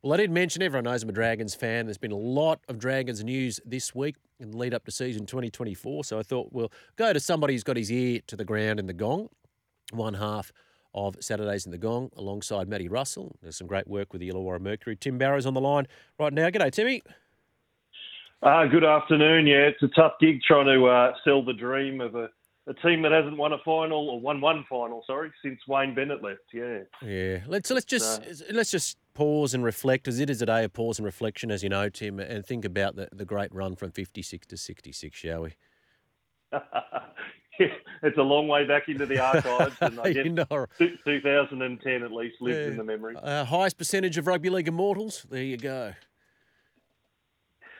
Well, 0.00 0.14
I 0.14 0.18
did 0.18 0.30
mention 0.30 0.62
everyone 0.62 0.84
knows 0.84 1.02
I'm 1.02 1.08
a 1.08 1.12
Dragons 1.12 1.56
fan. 1.56 1.86
There's 1.86 1.98
been 1.98 2.12
a 2.12 2.16
lot 2.16 2.60
of 2.68 2.78
Dragons 2.78 3.24
news 3.24 3.58
this 3.66 3.96
week 3.96 4.14
in 4.38 4.52
the 4.52 4.56
lead 4.56 4.72
up 4.72 4.84
to 4.84 4.92
season 4.92 5.26
2024. 5.26 6.04
So 6.04 6.20
I 6.20 6.22
thought 6.22 6.50
we'll 6.52 6.70
go 6.94 7.12
to 7.12 7.18
somebody 7.18 7.54
who's 7.54 7.64
got 7.64 7.76
his 7.76 7.90
ear 7.90 8.20
to 8.28 8.36
the 8.36 8.44
ground 8.44 8.78
in 8.78 8.86
the 8.86 8.92
gong. 8.92 9.28
One 9.90 10.14
half 10.14 10.52
of 10.94 11.16
Saturdays 11.20 11.66
in 11.66 11.72
the 11.72 11.78
Gong 11.78 12.10
alongside 12.16 12.68
Matty 12.68 12.88
Russell. 12.88 13.36
There's 13.42 13.56
some 13.56 13.66
great 13.66 13.88
work 13.88 14.12
with 14.12 14.20
the 14.20 14.28
Illawarra 14.28 14.60
Mercury. 14.60 14.96
Tim 14.96 15.18
Barrow's 15.18 15.46
on 15.46 15.54
the 15.54 15.60
line 15.60 15.86
right 16.18 16.32
now. 16.32 16.48
G'day, 16.48 16.70
Timmy. 16.70 17.02
Uh, 18.42 18.66
good 18.66 18.84
afternoon. 18.84 19.46
Yeah, 19.46 19.68
it's 19.68 19.82
a 19.82 19.88
tough 19.88 20.12
gig 20.20 20.42
trying 20.42 20.66
to 20.66 20.86
uh, 20.86 21.12
sell 21.24 21.44
the 21.44 21.52
dream 21.52 22.00
of 22.00 22.14
a, 22.14 22.28
a 22.68 22.74
team 22.74 23.02
that 23.02 23.12
hasn't 23.12 23.36
won 23.36 23.52
a 23.52 23.58
final 23.64 24.10
or 24.10 24.20
won 24.20 24.40
one 24.40 24.64
final, 24.68 25.02
sorry, 25.06 25.32
since 25.42 25.58
Wayne 25.66 25.94
Bennett 25.94 26.22
left. 26.22 26.40
Yeah. 26.52 26.80
Yeah. 27.02 27.38
Let's 27.46 27.70
let's 27.70 27.86
just 27.86 28.22
uh, 28.22 28.44
let's 28.52 28.70
just 28.70 28.98
pause 29.14 29.54
and 29.54 29.64
reflect, 29.64 30.06
as 30.06 30.20
it 30.20 30.28
is 30.28 30.42
a 30.42 30.46
day 30.46 30.64
of 30.64 30.72
pause 30.72 30.98
and 30.98 31.06
reflection, 31.06 31.50
as 31.50 31.62
you 31.62 31.68
know, 31.68 31.88
Tim, 31.88 32.20
and 32.20 32.44
think 32.44 32.64
about 32.64 32.94
the, 32.96 33.08
the 33.10 33.24
great 33.24 33.52
run 33.54 33.74
from 33.74 33.90
56 33.90 34.46
to 34.46 34.56
66, 34.56 35.18
shall 35.18 35.42
we? 35.42 35.54
it's 37.58 38.18
a 38.18 38.22
long 38.22 38.48
way 38.48 38.66
back 38.66 38.88
into 38.88 39.06
the 39.06 39.18
archives, 39.18 39.76
and 39.80 39.98
I 40.00 40.12
guess 40.12 40.24
you 40.24 40.32
know. 40.32 40.66
2010 40.78 42.02
at 42.02 42.12
least 42.12 42.36
lives 42.40 42.68
in 42.68 42.76
the 42.76 42.84
memory. 42.84 43.16
Uh, 43.16 43.44
highest 43.44 43.78
percentage 43.78 44.18
of 44.18 44.26
rugby 44.26 44.50
league 44.50 44.68
immortals. 44.68 45.26
There 45.30 45.42
you 45.42 45.56
go. 45.56 45.94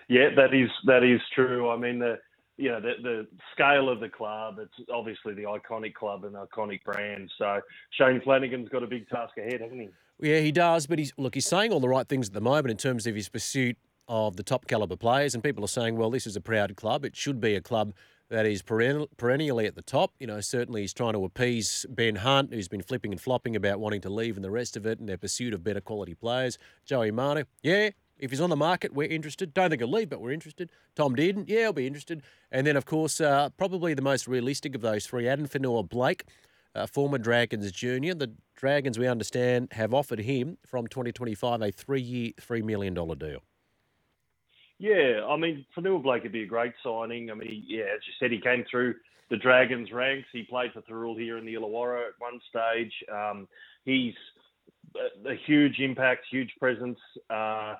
Yeah, 0.09 0.31
that 0.37 0.55
is 0.55 0.71
that 0.87 1.05
is 1.05 1.21
true. 1.35 1.69
I 1.69 1.77
mean, 1.77 1.99
the 1.99 2.19
you 2.59 2.71
know 2.71 2.81
the, 2.81 2.93
the 3.03 3.27
scale 3.55 3.89
of 3.89 4.01
the 4.01 4.09
club. 4.09 4.59
It's 4.59 4.91
obviously 4.93 5.33
the 5.33 5.45
iconic 5.45 5.95
club 5.95 6.25
and 6.25 6.35
iconic 6.35 6.83
brand. 6.85 7.31
So 7.39 7.61
Shane 7.93 8.21
Flanagan's 8.23 8.69
got 8.69 8.83
a 8.83 8.87
big 8.87 9.09
task 9.09 9.39
ahead, 9.39 9.61
hasn't 9.61 9.81
he? 9.81 9.89
Yeah, 10.21 10.41
he 10.41 10.53
does. 10.53 10.87
But 10.87 10.99
he's 10.99 11.13
look, 11.17 11.35
he's 11.35 11.47
saying 11.47 11.73
all 11.73 11.81
the 11.81 11.89
right 11.89 12.07
things 12.07 12.29
at 12.29 12.35
the 12.35 12.41
moment 12.41 12.71
in 12.71 12.77
terms 12.77 13.07
of 13.07 13.15
his 13.15 13.29
pursuit 13.29 13.79
of 14.09 14.37
the 14.37 14.43
top 14.43 14.67
caliber 14.67 14.97
players, 14.97 15.35
and 15.35 15.45
people 15.45 15.65
are 15.65 15.69
saying, 15.69 15.97
well, 15.97 16.11
this 16.11 16.27
is 16.27 16.35
a 16.35 16.41
proud 16.41 16.75
club. 16.77 17.05
It 17.05 17.15
should 17.15 17.41
be 17.41 17.55
a 17.55 17.61
club 17.61 17.93
that 18.31 18.45
is 18.45 18.63
perennially 18.63 19.67
at 19.67 19.75
the 19.75 19.83
top. 19.83 20.13
You 20.19 20.27
know, 20.27 20.41
certainly 20.41 20.83
he's 20.83 20.93
trying 20.93 21.13
to 21.15 21.25
appease 21.25 21.87
Ben 21.89 22.17
Hunt, 22.17 22.53
who's 22.53 22.69
been 22.69 22.83
flipping 22.83 23.13
and 23.13 23.21
flopping 23.21 23.55
about 23.55 23.81
wanting 23.81 24.01
to 24.03 24.11
leave 24.11 24.37
and 24.37 24.45
the 24.45 24.51
rest 24.51 24.77
of 24.77 24.85
it, 24.87 24.99
and 24.99 25.09
their 25.09 25.17
pursuit 25.17 25.55
of 25.55 25.63
better 25.63 25.81
quality 25.81 26.15
players. 26.15 26.59
Joey 26.85 27.11
Manu, 27.11 27.45
yeah, 27.63 27.91
if 28.19 28.31
he's 28.31 28.41
on 28.41 28.51
the 28.51 28.57
market, 28.57 28.93
we're 28.93 29.09
interested. 29.09 29.55
Don't 29.55 29.71
think 29.71 29.81
he'll 29.81 29.91
leave, 29.91 30.11
but 30.11 30.21
we're 30.21 30.33
interested. 30.33 30.71
Tom 30.95 31.15
Dearden, 31.15 31.45
yeah, 31.47 31.65
I'll 31.65 31.73
be 31.73 31.87
interested. 31.87 32.23
And 32.51 32.67
then, 32.67 32.77
of 32.77 32.87
course, 32.87 33.21
uh, 33.21 33.51
probably 33.51 33.95
the 33.95 34.03
most 34.03 34.27
realistic 34.27 34.75
of 34.75 34.81
those 34.81 35.07
three, 35.07 35.29
Addin 35.29 35.47
Fonua-Blake, 35.47 36.25
uh, 36.75 36.87
former 36.87 37.19
Dragons 37.19 37.71
junior. 37.73 38.15
The 38.15 38.33
Dragons, 38.57 38.99
we 38.99 39.07
understand, 39.07 39.69
have 39.73 39.95
offered 39.95 40.21
him 40.21 40.59
from 40.67 40.87
2025 40.87 41.63
a 41.63 41.71
three-year, 41.71 42.33
$3 42.41 42.63
million 42.63 42.95
deal. 42.95 43.43
Yeah, 44.79 45.25
I 45.29 45.37
mean, 45.37 45.67
Fonua-Blake 45.77 46.23
would 46.23 46.33
be 46.33 46.45
a 46.45 46.47
great 46.47 46.73
signing. 46.85 47.31
I 47.31 47.35
mean, 47.35 47.65
yeah, 47.67 47.83
as 47.83 48.01
you 48.07 48.13
said, 48.21 48.31
he 48.31 48.41
came 48.41 48.65
through 48.71 48.95
the 49.31 49.37
Dragons 49.37 49.91
ranks. 49.93 50.29
He 50.33 50.45
played 50.45 50.73
for 50.73 50.83
Thirroul 50.83 51.19
here 51.19 51.37
in 51.39 51.45
the 51.45 51.55
Illawarra 51.55 52.09
at 52.09 52.15
one 52.19 52.41
stage. 52.49 52.93
Um, 53.13 53.49
he's 53.85 54.15
a, 54.97 55.31
a, 55.31 55.37
huge 55.47 55.79
impact, 55.81 56.27
huge 56.31 56.53
presence. 56.59 56.99
Uh, 57.29 57.75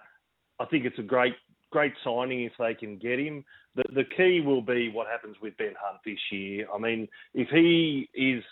I 0.61 0.65
think 0.67 0.85
it's 0.85 0.99
a 0.99 1.03
great, 1.03 1.35
great 1.71 1.93
signing 2.03 2.45
if 2.45 2.53
they 2.59 2.75
can 2.75 2.99
get 2.99 3.19
him. 3.19 3.45
The, 3.77 3.85
the 3.95 4.05
key 4.17 4.41
will 4.41 4.63
be 4.63 4.91
what 4.91 5.07
happens 5.07 5.37
with 5.41 5.57
Ben 5.57 5.75
Hunt 5.81 6.01
this 6.05 6.19
year. 6.33 6.67
I 6.75 6.79
mean, 6.79 7.09
if 7.35 7.49
he 7.49 8.09
is 8.15 8.43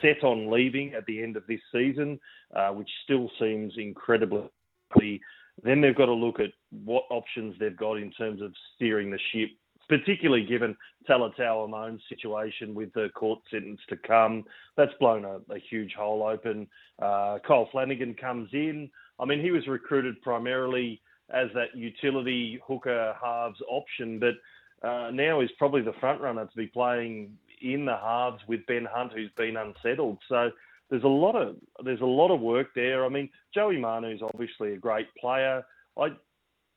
set 0.00 0.24
on 0.24 0.50
leaving 0.50 0.94
at 0.94 1.06
the 1.06 1.22
end 1.22 1.36
of 1.36 1.46
this 1.46 1.60
season, 1.70 2.18
uh, 2.56 2.70
which 2.70 2.90
still 3.04 3.30
seems 3.38 3.74
incredibly 3.76 4.50
then 5.62 5.80
they've 5.80 5.96
got 5.96 6.06
to 6.06 6.12
look 6.12 6.40
at 6.40 6.50
what 6.84 7.04
options 7.10 7.54
they've 7.58 7.76
got 7.76 7.94
in 7.94 8.10
terms 8.12 8.40
of 8.40 8.52
steering 8.74 9.10
the 9.10 9.18
ship, 9.32 9.50
particularly 9.88 10.44
given 10.44 10.76
Talatau 11.08 11.64
Amone's 11.64 12.02
situation 12.08 12.74
with 12.74 12.92
the 12.94 13.08
court 13.14 13.40
sentence 13.50 13.80
to 13.88 13.96
come. 13.96 14.44
That's 14.76 14.92
blown 14.98 15.24
a, 15.24 15.36
a 15.52 15.58
huge 15.70 15.92
hole 15.96 16.22
open. 16.22 16.66
Uh, 17.00 17.38
Kyle 17.46 17.68
Flanagan 17.70 18.14
comes 18.14 18.48
in. 18.52 18.90
I 19.18 19.24
mean, 19.24 19.40
he 19.40 19.50
was 19.50 19.66
recruited 19.66 20.20
primarily 20.22 21.00
as 21.30 21.48
that 21.54 21.74
utility 21.74 22.60
hooker 22.66 23.14
halves 23.22 23.60
option, 23.68 24.18
but 24.18 24.34
uh, 24.86 25.10
now 25.10 25.40
is 25.40 25.50
probably 25.58 25.82
the 25.82 25.92
front 26.00 26.20
runner 26.20 26.44
to 26.44 26.56
be 26.56 26.66
playing 26.66 27.36
in 27.60 27.84
the 27.84 27.96
halves 27.96 28.42
with 28.48 28.60
Ben 28.66 28.86
Hunt, 28.90 29.12
who's 29.12 29.30
been 29.36 29.56
unsettled. 29.56 30.18
So 30.28 30.50
there's 30.90 31.04
a 31.04 31.08
lot 31.08 31.36
of 31.36 31.56
there's 31.84 32.00
a 32.00 32.06
lot 32.06 32.30
of 32.32 32.40
work 32.40 32.68
there. 32.74 33.04
I 33.04 33.08
mean, 33.08 33.30
Joey 33.54 33.78
Manu 33.78 34.08
is 34.08 34.20
obviously 34.22 34.74
a 34.74 34.78
great 34.78 35.06
player. 35.18 35.64
I 35.98 36.08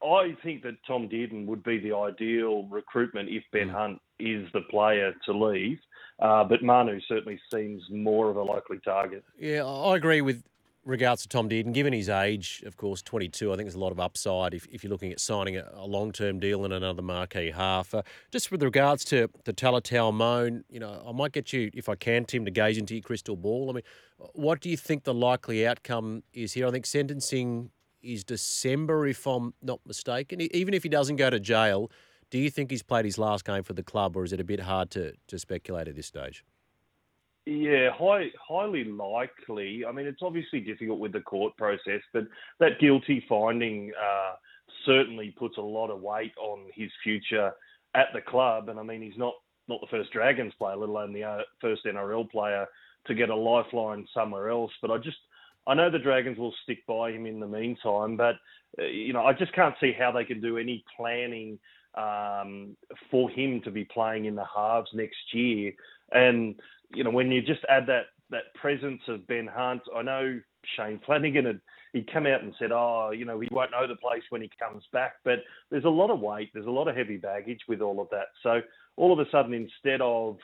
I 0.03 0.35
think 0.43 0.63
that 0.63 0.75
Tom 0.87 1.09
Dearden 1.09 1.45
would 1.47 1.63
be 1.63 1.79
the 1.79 1.95
ideal 1.95 2.67
recruitment 2.69 3.29
if 3.29 3.43
Ben 3.51 3.69
mm. 3.69 3.73
Hunt 3.73 3.99
is 4.19 4.47
the 4.53 4.61
player 4.69 5.13
to 5.25 5.33
leave. 5.33 5.79
Uh, 6.19 6.43
but 6.43 6.63
Manu 6.63 6.99
certainly 7.07 7.39
seems 7.53 7.83
more 7.89 8.29
of 8.29 8.37
a 8.37 8.41
likely 8.41 8.79
target. 8.85 9.23
Yeah, 9.37 9.65
I 9.65 9.97
agree 9.97 10.21
with 10.21 10.43
regards 10.85 11.23
to 11.23 11.27
Tom 11.27 11.49
Dearden, 11.49 11.73
given 11.73 11.91
his 11.91 12.09
age, 12.09 12.63
of 12.65 12.77
course, 12.77 13.01
22, 13.01 13.51
I 13.51 13.55
think 13.55 13.65
there's 13.65 13.75
a 13.75 13.79
lot 13.79 13.91
of 13.91 13.99
upside 13.99 14.53
if, 14.53 14.65
if 14.67 14.83
you're 14.83 14.91
looking 14.91 15.11
at 15.11 15.19
signing 15.19 15.57
a, 15.57 15.67
a 15.73 15.85
long 15.85 16.11
term 16.11 16.39
deal 16.39 16.63
and 16.63 16.73
another 16.73 17.01
marquee 17.01 17.51
half. 17.51 17.93
Uh, 17.93 18.03
just 18.31 18.51
with 18.51 18.61
regards 18.61 19.03
to 19.05 19.29
the 19.45 19.53
Talatau 19.53 20.11
Amone, 20.13 20.63
you 20.69 20.79
know, 20.79 21.03
I 21.05 21.11
might 21.11 21.31
get 21.31 21.51
you, 21.51 21.71
if 21.73 21.89
I 21.89 21.95
can, 21.95 22.25
Tim, 22.25 22.45
to 22.45 22.51
gaze 22.51 22.77
into 22.77 22.93
your 22.93 23.03
crystal 23.03 23.35
ball. 23.35 23.69
I 23.69 23.73
mean, 23.73 23.83
what 24.33 24.61
do 24.61 24.69
you 24.69 24.77
think 24.77 25.03
the 25.03 25.13
likely 25.13 25.65
outcome 25.67 26.23
is 26.33 26.53
here? 26.53 26.67
I 26.67 26.71
think 26.71 26.85
sentencing 26.85 27.71
is 28.01 28.23
December, 28.23 29.07
if 29.07 29.25
I'm 29.25 29.53
not 29.61 29.79
mistaken. 29.85 30.41
Even 30.41 30.73
if 30.73 30.83
he 30.83 30.89
doesn't 30.89 31.15
go 31.15 31.29
to 31.29 31.39
jail, 31.39 31.89
do 32.29 32.37
you 32.37 32.49
think 32.49 32.69
he's 32.71 32.83
played 32.83 33.05
his 33.05 33.17
last 33.17 33.45
game 33.45 33.63
for 33.63 33.73
the 33.73 33.83
club, 33.83 34.15
or 34.15 34.23
is 34.23 34.33
it 34.33 34.39
a 34.39 34.43
bit 34.43 34.59
hard 34.59 34.91
to, 34.91 35.13
to 35.27 35.39
speculate 35.39 35.87
at 35.87 35.95
this 35.95 36.07
stage? 36.07 36.43
Yeah, 37.45 37.91
high, 37.91 38.31
highly 38.39 38.85
likely. 38.85 39.83
I 39.85 39.91
mean, 39.91 40.07
it's 40.07 40.23
obviously 40.23 40.59
difficult 40.61 40.99
with 40.99 41.13
the 41.13 41.21
court 41.21 41.55
process, 41.57 42.01
but 42.11 42.23
that 42.59 42.79
guilty 42.79 43.23
finding 43.29 43.91
uh, 44.01 44.33
certainly 44.85 45.33
puts 45.37 45.57
a 45.57 45.61
lot 45.61 45.91
of 45.91 46.01
weight 46.01 46.33
on 46.39 46.65
his 46.73 46.89
future 47.03 47.51
at 47.93 48.07
the 48.13 48.21
club. 48.21 48.69
And 48.69 48.79
I 48.79 48.83
mean, 48.83 49.01
he's 49.01 49.17
not 49.17 49.35
not 49.67 49.81
the 49.81 49.87
first 49.87 50.11
Dragons 50.11 50.53
player, 50.57 50.75
let 50.75 50.89
alone 50.89 51.13
the 51.13 51.23
uh, 51.23 51.41
first 51.59 51.85
NRL 51.85 52.29
player 52.29 52.67
to 53.07 53.15
get 53.15 53.29
a 53.29 53.35
lifeline 53.35 54.07
somewhere 54.13 54.49
else. 54.49 54.71
But 54.81 54.91
I 54.91 54.97
just, 54.97 55.17
I 55.67 55.73
know 55.73 55.89
the 55.89 55.99
Dragons 55.99 56.37
will 56.37 56.53
stick 56.63 56.85
by 56.87 57.11
him 57.11 57.25
in 57.25 57.39
the 57.39 57.47
meantime, 57.47 58.17
but 58.17 58.35
uh, 58.79 58.85
you 58.85 59.13
know, 59.13 59.25
I 59.25 59.33
just 59.33 59.53
can't 59.53 59.75
see 59.79 59.91
how 59.97 60.11
they 60.11 60.25
can 60.25 60.41
do 60.41 60.57
any 60.57 60.83
planning 60.95 61.59
um, 61.95 62.75
for 63.09 63.29
him 63.29 63.61
to 63.61 63.71
be 63.71 63.85
playing 63.85 64.25
in 64.25 64.35
the 64.35 64.45
halves 64.45 64.89
next 64.93 65.33
year. 65.33 65.73
And 66.11 66.55
you 66.93 67.03
know, 67.03 67.11
when 67.11 67.31
you 67.31 67.41
just 67.41 67.65
add 67.69 67.87
that 67.87 68.05
that 68.31 68.53
presence 68.55 69.01
of 69.07 69.27
Ben 69.27 69.47
Hunt, 69.47 69.81
I 69.95 70.01
know 70.01 70.39
Shane 70.75 70.99
Flanagan 71.05 71.45
had 71.45 71.61
he'd 71.95 72.11
come 72.11 72.27
out 72.27 72.43
and 72.43 72.53
said, 72.59 72.71
oh, 72.71 73.11
you 73.11 73.23
know, 73.25 73.39
he 73.39 73.47
won't 73.51 73.71
know 73.71 73.87
the 73.87 73.95
place 73.95 74.23
when 74.29 74.41
he 74.41 74.49
comes 74.59 74.83
back. 74.91 75.13
But 75.23 75.39
there's 75.71 75.85
a 75.85 75.89
lot 75.89 76.11
of 76.11 76.19
weight, 76.19 76.51
there's 76.53 76.65
a 76.65 76.71
lot 76.71 76.87
of 76.87 76.95
heavy 76.95 77.17
baggage 77.17 77.61
with 77.67 77.81
all 77.81 78.01
of 78.01 78.09
that. 78.11 78.27
So 78.43 78.61
all 78.97 79.13
of 79.13 79.25
a 79.25 79.29
sudden, 79.31 79.53
instead 79.53 80.01
of 80.01 80.37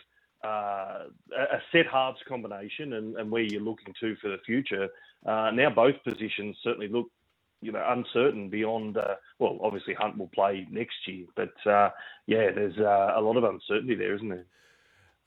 uh, 0.44 1.06
a 1.38 1.60
set 1.72 1.88
halves 1.88 2.20
combination 2.28 2.94
and, 2.94 3.16
and, 3.18 3.30
where 3.30 3.44
you're 3.44 3.62
looking 3.62 3.94
to 4.00 4.16
for 4.22 4.30
the 4.30 4.40
future, 4.46 4.88
uh, 5.26 5.52
now 5.52 5.70
both 5.70 5.96
positions 6.04 6.58
certainly 6.64 6.88
look 6.88 7.08
you 7.62 7.72
know 7.72 7.84
uncertain 7.90 8.50
beyond. 8.50 8.98
Uh, 8.98 9.16
well, 9.38 9.60
obviously 9.62 9.94
Hunt 9.94 10.18
will 10.18 10.30
play 10.30 10.66
next 10.72 11.08
year, 11.08 11.26
but 11.36 11.54
uh, 11.70 11.90
yeah, 12.26 12.50
there's 12.52 12.78
uh, 12.78 13.14
a 13.16 13.22
lot 13.22 13.38
of 13.38 13.44
uncertainty 13.44 13.96
there, 13.96 14.16
isn't 14.16 14.30
there? 14.30 14.46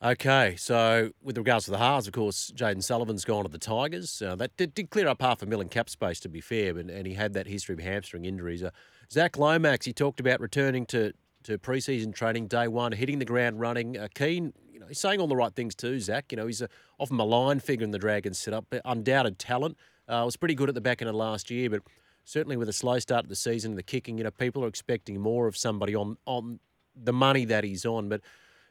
Okay, 0.03 0.55
so 0.57 1.11
with 1.23 1.37
regards 1.37 1.65
to 1.65 1.71
the 1.71 1.77
halves, 1.77 2.05
of 2.05 2.13
course, 2.13 2.51
Jayden 2.53 2.83
Sullivan's 2.83 3.23
gone 3.23 3.43
to 3.45 3.49
the 3.49 3.57
Tigers. 3.57 4.21
Uh, 4.21 4.35
that 4.35 4.55
did, 4.57 4.73
did, 4.73 4.89
clear 4.89 5.07
up 5.07 5.21
half 5.21 5.41
a 5.41 5.45
million 5.45 5.69
cap 5.69 5.89
space, 5.89 6.19
to 6.19 6.29
be 6.29 6.41
fair, 6.41 6.73
but, 6.73 6.87
and 6.87 7.07
he 7.07 7.13
had 7.13 7.33
that 7.33 7.47
history 7.47 7.73
of 7.73 7.79
hamstring 7.79 8.25
injuries. 8.25 8.61
Uh, 8.61 8.71
Zach 9.09 9.37
Lomax, 9.37 9.85
he 9.85 9.93
talked 9.93 10.19
about 10.19 10.41
returning 10.41 10.85
to, 10.87 11.13
to 11.43 11.57
preseason 11.57 12.13
training 12.13 12.47
day 12.47 12.67
one, 12.67 12.91
hitting 12.91 13.19
the 13.19 13.25
ground 13.25 13.61
running. 13.61 13.97
Uh, 13.97 14.09
keen, 14.13 14.51
you 14.69 14.81
know, 14.81 14.85
he's 14.87 14.99
saying 14.99 15.21
all 15.21 15.27
the 15.27 15.35
right 15.35 15.55
things 15.55 15.73
too, 15.73 15.97
Zach. 16.01 16.25
You 16.29 16.35
know, 16.35 16.45
he's 16.45 16.61
a 16.61 16.67
often 16.99 17.15
maligned 17.15 17.63
figure 17.63 17.85
in 17.85 17.91
the 17.91 17.99
Dragons 17.99 18.37
setup, 18.37 18.65
but 18.69 18.81
undoubted 18.83 19.39
talent. 19.39 19.77
Uh, 20.09 20.21
was 20.25 20.35
pretty 20.35 20.55
good 20.55 20.67
at 20.67 20.75
the 20.75 20.81
back 20.81 21.01
end 21.01 21.09
of 21.09 21.15
last 21.15 21.49
year, 21.49 21.69
but 21.69 21.81
certainly 22.25 22.57
with 22.57 22.67
a 22.67 22.73
slow 22.73 22.99
start 22.99 23.23
to 23.23 23.29
the 23.29 23.35
season, 23.35 23.75
the 23.75 23.81
kicking, 23.81 24.17
you 24.17 24.25
know, 24.25 24.31
people 24.31 24.63
are 24.65 24.67
expecting 24.67 25.21
more 25.21 25.47
of 25.47 25.55
somebody 25.55 25.95
on 25.95 26.17
on 26.25 26.59
the 26.95 27.13
money 27.13 27.45
that 27.45 27.63
he's 27.63 27.85
on, 27.85 28.09
but 28.09 28.21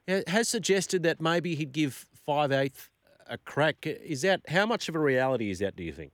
has 0.06 0.48
suggested 0.48 1.02
that 1.02 1.20
maybe 1.20 1.54
he'd 1.54 1.72
give 1.72 2.06
five 2.26 2.52
eighth 2.52 2.90
a 3.28 3.38
crack. 3.38 3.86
Is 3.86 4.22
that 4.22 4.40
how 4.48 4.66
much 4.66 4.88
of 4.88 4.94
a 4.94 4.98
reality 4.98 5.50
is 5.50 5.58
that? 5.60 5.76
Do 5.76 5.82
you 5.82 5.92
think? 5.92 6.12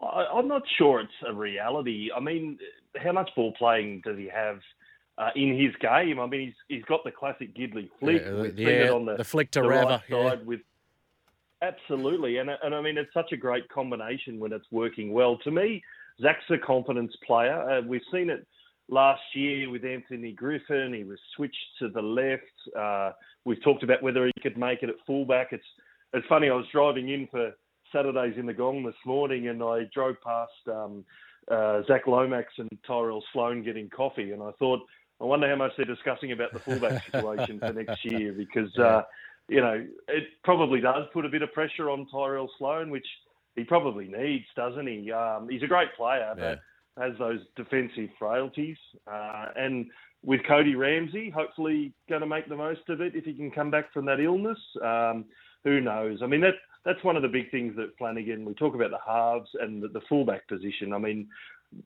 I, 0.00 0.26
am 0.38 0.48
not 0.48 0.62
sure 0.78 1.00
it's 1.00 1.12
a 1.26 1.34
reality. 1.34 2.10
I 2.14 2.20
mean, 2.20 2.58
how 2.96 3.12
much 3.12 3.30
ball 3.34 3.52
playing 3.52 4.02
does 4.04 4.16
he 4.16 4.28
have 4.28 4.60
uh, 5.18 5.30
in 5.34 5.58
his 5.58 5.74
game? 5.80 6.20
I 6.20 6.26
mean, 6.26 6.40
he's 6.40 6.54
he's 6.68 6.84
got 6.84 7.04
the 7.04 7.10
classic 7.10 7.54
Gidley 7.56 7.88
flick. 7.98 8.22
Yeah, 8.24 8.40
We've 8.40 8.58
yeah 8.58 8.90
on 8.90 9.06
the, 9.06 9.16
the 9.16 9.24
flick 9.24 9.50
to 9.52 9.62
the 9.62 9.68
Rava, 9.68 10.02
right 10.10 10.38
yeah. 10.38 10.44
with 10.44 10.60
absolutely, 11.62 12.38
and 12.38 12.50
and 12.62 12.74
I 12.74 12.80
mean, 12.80 12.98
it's 12.98 13.12
such 13.12 13.32
a 13.32 13.36
great 13.36 13.68
combination 13.68 14.38
when 14.38 14.52
it's 14.52 14.66
working 14.70 15.12
well. 15.12 15.38
To 15.38 15.50
me, 15.50 15.82
Zach's 16.20 16.44
a 16.50 16.58
confidence 16.58 17.12
player. 17.26 17.60
Uh, 17.70 17.82
we've 17.82 18.00
seen 18.12 18.30
it 18.30 18.46
last 18.90 19.22
year 19.34 19.70
with 19.70 19.84
Anthony 19.84 20.32
Griffin. 20.32 20.92
He 20.92 21.04
was 21.04 21.18
switched 21.34 21.56
to 21.78 21.88
the 21.88 22.02
left. 22.02 22.76
Uh, 22.78 23.12
we've 23.44 23.62
talked 23.62 23.82
about 23.82 24.02
whether 24.02 24.26
he 24.26 24.32
could 24.42 24.58
make 24.58 24.82
it 24.82 24.90
at 24.90 24.96
fullback. 25.06 25.48
It's 25.52 25.64
it's 26.12 26.26
funny. 26.26 26.50
I 26.50 26.54
was 26.54 26.66
driving 26.72 27.08
in 27.08 27.28
for 27.30 27.52
Saturdays 27.92 28.34
in 28.36 28.46
the 28.46 28.52
Gong 28.52 28.84
this 28.84 28.96
morning, 29.06 29.48
and 29.48 29.62
I 29.62 29.88
drove 29.94 30.16
past 30.22 30.50
um, 30.66 31.04
uh, 31.50 31.82
Zach 31.86 32.06
Lomax 32.06 32.52
and 32.58 32.68
Tyrell 32.84 33.24
Sloan 33.32 33.62
getting 33.62 33.88
coffee, 33.88 34.32
and 34.32 34.42
I 34.42 34.50
thought, 34.58 34.80
I 35.20 35.24
wonder 35.24 35.48
how 35.48 35.56
much 35.56 35.72
they're 35.76 35.86
discussing 35.86 36.32
about 36.32 36.52
the 36.52 36.58
fullback 36.58 37.04
situation 37.10 37.60
for 37.60 37.72
next 37.72 38.04
year 38.04 38.32
because. 38.32 38.76
Uh, 38.76 39.02
you 39.48 39.60
know, 39.60 39.84
it 40.06 40.24
probably 40.44 40.80
does 40.80 41.06
put 41.12 41.26
a 41.26 41.28
bit 41.28 41.42
of 41.42 41.52
pressure 41.52 41.90
on 41.90 42.06
Tyrell 42.06 42.48
Sloan, 42.56 42.88
which 42.88 43.06
he 43.56 43.64
probably 43.64 44.06
needs, 44.06 44.44
doesn't 44.54 44.86
he? 44.86 45.10
Um, 45.10 45.48
he's 45.50 45.64
a 45.64 45.66
great 45.66 45.88
player, 45.96 46.34
yeah. 46.38 46.54
but 46.54 46.60
has 46.98 47.12
those 47.18 47.40
defensive 47.56 48.10
frailties. 48.18 48.76
Uh, 49.10 49.46
and 49.56 49.86
with 50.22 50.40
Cody 50.46 50.74
Ramsey, 50.74 51.30
hopefully 51.30 51.92
going 52.08 52.20
to 52.20 52.26
make 52.26 52.48
the 52.48 52.56
most 52.56 52.88
of 52.88 53.00
it 53.00 53.14
if 53.14 53.24
he 53.24 53.32
can 53.32 53.50
come 53.50 53.70
back 53.70 53.92
from 53.92 54.04
that 54.06 54.20
illness. 54.20 54.58
Um, 54.82 55.24
who 55.64 55.80
knows? 55.80 56.20
I 56.22 56.26
mean, 56.26 56.40
that 56.40 56.54
that's 56.84 57.02
one 57.04 57.16
of 57.16 57.22
the 57.22 57.28
big 57.28 57.50
things 57.50 57.76
that 57.76 57.96
Flanagan. 57.98 58.44
We 58.44 58.54
talk 58.54 58.74
about 58.74 58.90
the 58.90 58.98
halves 59.06 59.50
and 59.60 59.82
the, 59.82 59.88
the 59.88 60.00
fullback 60.08 60.48
position. 60.48 60.92
I 60.92 60.98
mean, 60.98 61.28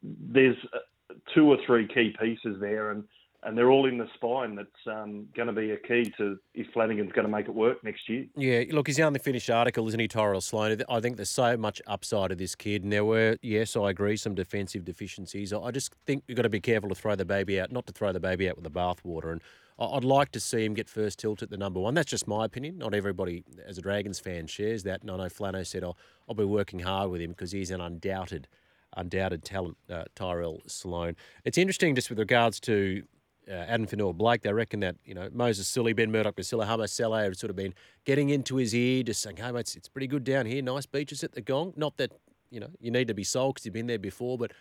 there's 0.03 0.57
uh, 0.73 1.15
two 1.35 1.51
or 1.51 1.59
three 1.67 1.87
key 1.89 2.15
pieces 2.21 2.57
there, 2.61 2.91
and 2.91 3.05
and 3.45 3.57
they're 3.57 3.71
all 3.71 3.87
in 3.87 3.99
the 3.99 4.09
spine. 4.15 4.55
That's 4.55 4.69
um, 4.87 5.29
going 5.37 5.49
to 5.49 5.53
be 5.53 5.71
a 5.71 5.77
key 5.77 6.13
to 6.19 6.39
if 6.55 6.67
Flanagan's 6.73 7.13
going 7.13 7.27
to 7.27 7.31
make 7.31 7.47
it 7.47 7.55
work 7.55 7.83
next 7.85 8.09
year. 8.09 8.27
Yeah, 8.37 8.65
look, 8.71 8.87
he's 8.87 8.97
the 8.97 9.21
finished 9.23 9.51
article, 9.51 9.87
isn't 9.89 10.01
he, 10.01 10.09
Tyrell 10.09 10.41
Sloan? 10.41 10.83
I 10.89 11.01
think 11.01 11.17
there's 11.17 11.31
so 11.31 11.57
much 11.57 11.81
upside 11.87 12.33
of 12.33 12.39
this 12.39 12.55
kid, 12.55 12.83
and 12.83 12.93
there 12.93 13.05
were, 13.05 13.37
yes, 13.43 13.77
I 13.77 13.91
agree, 13.91 14.17
some 14.17 14.35
defensive 14.35 14.85
deficiencies. 14.85 15.53
I 15.53 15.71
just 15.71 15.95
think 16.07 16.25
you've 16.27 16.37
got 16.37 16.43
to 16.43 16.49
be 16.49 16.61
careful 16.61 16.89
to 16.89 16.95
throw 16.95 17.15
the 17.15 17.25
baby 17.25 17.61
out, 17.61 17.71
not 17.71 17.87
to 17.87 17.93
throw 17.93 18.13
the 18.13 18.21
baby 18.21 18.49
out 18.49 18.57
with 18.57 18.65
the 18.65 18.71
bathwater. 18.71 19.33
And 19.33 19.43
I'd 19.79 20.05
like 20.05 20.33
to 20.33 20.41
see 20.41 20.65
him 20.65 20.75
get 20.75 20.89
first 20.89 21.19
tilt 21.19 21.43
at 21.43 21.51
the 21.51 21.57
number 21.57 21.81
one. 21.81 21.95
That's 21.95 22.11
just 22.11 22.27
my 22.27 22.45
opinion. 22.45 22.79
Not 22.79 22.95
everybody, 22.95 23.45
as 23.67 23.77
a 23.79 23.83
Dragons 23.83 24.19
fan, 24.21 24.47
shares 24.47 24.85
that. 24.85 25.03
And 25.03 25.11
I 25.11 25.17
know 25.17 25.25
Flano 25.25 25.67
said, 25.67 25.85
I'll, 25.85 25.97
I'll 26.29 26.35
be 26.35 26.45
working 26.45 26.81
hard 26.81 27.11
with 27.11 27.21
him 27.21 27.31
because 27.31 27.53
he's 27.53 27.71
an 27.71 27.81
undoubted 27.81 28.49
undoubted 28.97 29.45
talent, 29.45 29.77
uh, 29.91 30.05
Tyrell 30.15 30.63
Sloan. 30.69 31.17
It's 31.45 31.59
interesting 31.59 31.97
just 31.97 32.11
with 32.11 32.19
regards 32.21 32.61
to 32.61 33.03
uh, 33.49 33.55
Addin 33.55 33.87
Fonua-Blake, 33.87 34.43
they 34.43 34.53
reckon 34.53 34.81
that, 34.81 34.97
you 35.05 35.15
know, 35.15 35.29
Moses 35.33 35.67
Suli, 35.67 35.93
Ben 35.93 36.11
Murdoch, 36.11 36.37
Basila, 36.37 36.67
Hame 36.67 36.87
Sele 36.87 37.23
have 37.23 37.37
sort 37.37 37.51
of 37.51 37.57
been 37.57 37.75
getting 38.05 38.31
into 38.31 38.57
his 38.57 38.75
ear, 38.75 39.03
just 39.03 39.23
saying, 39.23 39.37
hey, 39.37 39.51
mate, 39.53 39.61
it's, 39.61 39.77
it's 39.77 39.89
pretty 39.89 40.07
good 40.07 40.25
down 40.25 40.47
here. 40.47 40.63
Nice 40.63 40.87
beaches 40.87 41.23
at 41.25 41.33
the 41.33 41.41
Gong. 41.41 41.73
Not 41.77 41.97
that, 41.99 42.13
you 42.51 42.61
know, 42.61 42.71
you 42.81 42.91
need 42.91 43.09
to 43.09 43.15
be 43.15 43.25
sold 43.25 43.55
because 43.55 43.67
you've 43.67 43.75
been 43.75 43.87
there 43.87 43.99
before, 43.99 44.39
but 44.39 44.53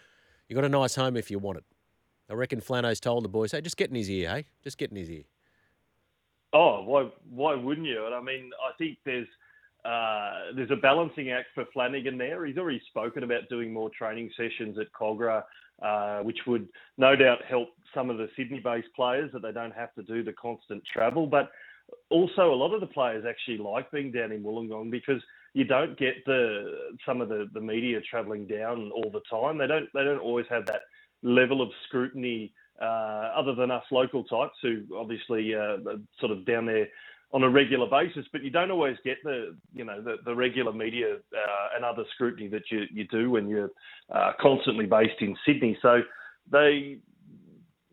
you've 0.48 0.56
got 0.56 0.66
a 0.66 0.70
nice 0.70 0.96
home 0.96 1.16
if 1.16 1.32
you 1.32 1.40
want 1.40 1.60
it. 1.60 1.64
I 2.30 2.34
reckon 2.34 2.62
Flano's 2.62 3.00
told 3.00 3.24
the 3.24 3.30
boys, 3.30 3.52
hey, 3.52 3.62
just 3.62 3.78
get 3.78 3.90
in 3.90 3.96
his 3.96 4.10
ear, 4.10 4.30
hey? 4.30 4.46
Just 4.64 4.78
get 4.78 4.92
in 4.92 4.98
his 4.98 5.10
ear. 5.10 5.24
Oh, 6.54 6.84
why, 6.84 7.10
why 7.30 7.56
wouldn't 7.56 7.88
you? 7.88 8.06
And 8.06 8.16
I 8.16 8.22
mean, 8.22 8.52
I 8.68 8.72
think 8.78 8.98
there's 9.06 9.28
uh, 9.86 10.54
there's 10.56 10.72
a 10.72 10.78
balancing 10.78 11.32
act 11.32 11.48
for 11.54 11.66
Flanagan 11.74 12.18
there. 12.18 12.46
He's 12.46 12.58
already 12.58 12.82
spoken 12.88 13.24
about 13.24 13.50
doing 13.50 13.74
more 13.74 13.90
training 13.90 14.32
sessions 14.38 14.78
at 14.80 14.92
Kogarah, 14.94 15.44
uh, 15.82 16.20
which 16.20 16.40
would 16.48 16.70
no 16.98 17.16
doubt 17.16 17.40
help 17.48 17.70
some 17.94 18.10
of 18.10 18.18
the 18.18 18.30
Sydney-based 18.38 18.88
players 18.96 19.30
that 19.34 19.42
they 19.42 19.52
don't 19.52 19.76
have 19.76 19.94
to 19.96 20.04
do 20.04 20.24
the 20.24 20.34
constant 20.34 20.84
travel. 20.92 21.28
But 21.28 21.52
also, 22.10 22.54
a 22.54 22.56
lot 22.56 22.74
of 22.74 22.80
the 22.80 22.88
players 22.88 23.26
actually 23.28 23.58
like 23.58 23.92
being 23.92 24.12
down 24.12 24.32
in 24.32 24.42
Wollongong 24.42 24.90
because 24.90 25.22
you 25.54 25.66
don't 25.66 25.98
get 25.98 26.26
the 26.26 26.94
some 27.06 27.20
of 27.20 27.28
the, 27.28 27.50
the 27.54 27.62
media 27.62 28.00
travelling 28.10 28.48
down 28.48 28.90
all 28.92 29.12
the 29.12 29.22
time. 29.30 29.58
They 29.58 29.68
don't 29.68 29.90
they 29.94 30.04
don't 30.04 30.20
always 30.20 30.46
have 30.50 30.66
that 30.68 30.82
level 31.22 31.62
of 31.62 31.70
scrutiny. 31.88 32.54
Uh, 32.82 33.32
other 33.38 33.54
than 33.54 33.70
us 33.70 33.84
local 33.92 34.24
types 34.24 34.56
who 34.64 34.82
obviously 34.98 35.54
uh, 35.54 35.78
sort 36.20 36.32
of 36.32 36.44
down 36.44 36.66
there 36.66 36.88
on 37.34 37.42
a 37.42 37.50
regular 37.50 37.88
basis, 37.88 38.26
but 38.32 38.44
you 38.44 38.52
don't 38.52 38.70
always 38.70 38.96
get 39.04 39.18
the 39.24 39.56
you 39.74 39.84
know 39.84 40.02
the, 40.02 40.18
the 40.24 40.36
regular 40.36 40.72
media 40.72 41.16
uh, 41.16 41.76
and 41.76 41.84
other 41.84 42.04
scrutiny 42.14 42.48
that 42.48 42.64
you, 42.72 42.84
you 42.92 43.08
do 43.08 43.32
when 43.32 43.48
you're 43.48 43.72
uh, 44.14 44.34
constantly 44.40 44.86
based 44.86 45.20
in 45.20 45.36
Sydney. 45.46 45.78
So 45.82 46.02
they, 46.52 47.00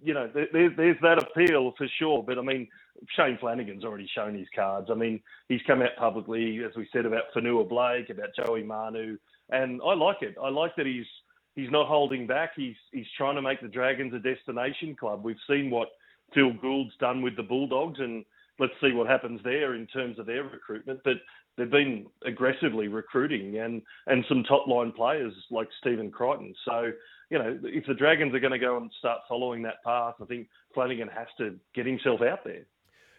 you 0.03 0.13
know, 0.13 0.31
there, 0.35 0.71
there's 0.77 0.99
that 1.03 1.23
appeal 1.23 1.73
for 1.79 1.89
sure. 1.99 2.23
But 2.23 2.39
I 2.39 2.43
mean, 2.43 2.69
Shane 3.17 3.39
Flanagan's 3.41 3.83
already 3.83 4.09
shown 4.15 4.35
his 4.35 4.49
cards. 4.55 4.89
I 4.91 4.95
mean, 4.95 5.21
he's 5.49 5.63
come 5.67 5.81
out 5.81 5.97
publicly, 5.99 6.61
as 6.63 6.77
we 6.77 6.87
said 6.93 7.07
about 7.07 7.25
Fonua-Blake, 7.35 8.11
about 8.11 8.29
Joey 8.37 8.63
Manu, 8.63 9.17
and 9.49 9.81
I 9.85 9.95
like 9.95 10.19
it. 10.21 10.37
I 10.43 10.51
like 10.51 10.77
that 10.77 10.87
he's 10.87 11.07
he's 11.55 11.71
not 11.71 11.89
holding 11.89 12.27
back. 12.27 12.51
He's 12.57 12.77
he's 12.93 13.07
trying 13.17 13.37
to 13.37 13.43
make 13.43 13.63
the 13.63 13.69
Dragons 13.69 14.13
a 14.13 14.19
destination 14.19 14.97
club. 14.97 15.25
We've 15.25 15.37
seen 15.49 15.71
what 15.71 15.89
Phil 16.35 16.53
Gould's 16.61 16.97
done 17.01 17.23
with 17.23 17.37
the 17.37 17.43
Bulldogs 17.43 18.01
and 18.01 18.25
let's 18.61 18.75
see 18.81 18.93
what 18.93 19.09
happens 19.09 19.41
there 19.43 19.75
in 19.75 19.87
terms 19.87 20.19
of 20.19 20.27
their 20.27 20.45
recruitment. 20.45 21.01
But 21.03 21.15
they've 21.57 21.71
been 21.71 22.07
aggressively 22.25 22.89
recruiting 22.89 23.59
and 23.59 23.83
and 24.07 24.25
some 24.29 24.45
top 24.45 24.69
line 24.69 24.93
players 24.93 25.33
like 25.51 25.69
Stephen 25.81 26.11
Crichton. 26.11 26.55
So 26.65 26.93
you 27.31 27.39
know, 27.39 27.59
if 27.65 27.87
the 27.87 27.95
Dragons 27.95 28.35
are 28.35 28.41
going 28.41 28.53
to 28.53 28.59
go 28.59 28.77
and 28.77 28.91
start 28.99 29.21
following 29.29 29.63
that 29.63 29.83
path, 29.85 30.15
I 30.21 30.25
think 30.27 30.49
Flanagan 30.75 31.09
has 31.09 31.29
to 31.39 31.57
get 31.75 31.87
himself 31.87 32.21
out 32.23 32.45
there. 32.45 32.63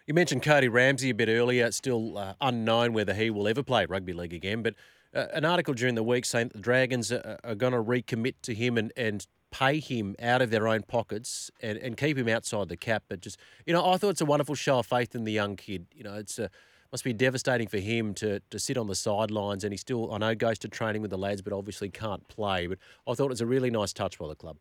You 0.06 0.14
mentioned 0.14 0.42
Cody 0.42 0.68
Ramsey 0.68 1.10
a 1.10 1.14
bit 1.14 1.28
earlier. 1.28 1.70
Still 1.72 2.18
uh, 2.18 2.34
unknown 2.40 2.92
whether 2.92 3.14
he 3.14 3.30
will 3.30 3.48
ever 3.48 3.62
play 3.62 3.84
rugby 3.84 4.14
league 4.14 4.34
again, 4.34 4.62
but. 4.62 4.74
Uh, 5.14 5.26
an 5.34 5.44
article 5.44 5.74
during 5.74 5.94
the 5.94 6.02
week 6.02 6.24
saying 6.24 6.50
the 6.54 6.58
Dragons 6.58 7.12
are, 7.12 7.38
are 7.44 7.54
going 7.54 7.74
to 7.74 7.82
recommit 7.82 8.32
to 8.40 8.54
him 8.54 8.78
and, 8.78 8.90
and 8.96 9.26
pay 9.52 9.78
him 9.78 10.16
out 10.20 10.42
of 10.42 10.50
their 10.50 10.66
own 10.66 10.82
pockets 10.82 11.50
and, 11.60 11.78
and 11.78 11.96
keep 11.96 12.18
him 12.18 12.28
outside 12.28 12.68
the 12.68 12.76
cap. 12.76 13.04
But 13.08 13.20
just, 13.20 13.38
you 13.66 13.72
know, 13.72 13.88
I 13.88 13.96
thought 13.98 14.10
it's 14.10 14.20
a 14.20 14.26
wonderful 14.26 14.56
show 14.56 14.80
of 14.80 14.86
faith 14.86 15.14
in 15.14 15.22
the 15.22 15.32
young 15.32 15.54
kid. 15.54 15.86
You 15.94 16.02
know, 16.02 16.14
it's 16.14 16.38
a, 16.40 16.50
must 16.90 17.04
be 17.04 17.12
devastating 17.12 17.68
for 17.68 17.78
him 17.78 18.12
to, 18.14 18.40
to 18.50 18.58
sit 18.58 18.76
on 18.76 18.86
the 18.86 18.94
sidelines 18.94 19.64
and 19.64 19.72
he 19.72 19.76
still, 19.76 20.12
I 20.12 20.18
know, 20.18 20.34
goes 20.34 20.58
to 20.60 20.68
training 20.68 21.02
with 21.02 21.10
the 21.10 21.18
lads, 21.18 21.40
but 21.40 21.52
obviously 21.52 21.88
can't 21.88 22.26
play. 22.28 22.66
But 22.66 22.78
I 23.06 23.14
thought 23.14 23.26
it 23.26 23.30
was 23.30 23.40
a 23.40 23.46
really 23.46 23.70
nice 23.70 23.92
touch 23.92 24.18
by 24.18 24.28
the 24.28 24.34
club. 24.34 24.56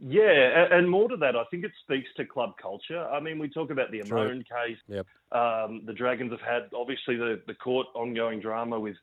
Yeah, 0.00 0.68
and 0.70 0.88
more 0.88 1.08
to 1.08 1.16
that, 1.16 1.34
I 1.34 1.42
think 1.50 1.64
it 1.64 1.72
speaks 1.82 2.08
to 2.18 2.24
club 2.24 2.52
culture. 2.62 3.04
I 3.08 3.18
mean, 3.18 3.40
we 3.40 3.48
talk 3.48 3.70
about 3.70 3.90
the 3.90 3.98
Amone 3.98 4.44
case. 4.44 4.78
Yep. 4.86 5.06
Um, 5.32 5.82
the 5.86 5.92
Dragons 5.92 6.30
have 6.30 6.40
had 6.40 6.70
obviously 6.72 7.16
the, 7.16 7.40
the 7.48 7.54
court 7.54 7.88
ongoing 7.94 8.40
drama 8.40 8.78
with 8.78 8.94